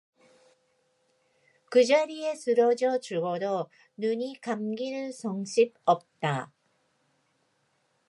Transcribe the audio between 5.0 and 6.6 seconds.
성싶었다.